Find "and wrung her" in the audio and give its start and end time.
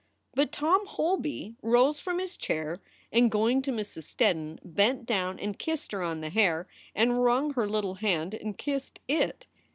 6.95-7.69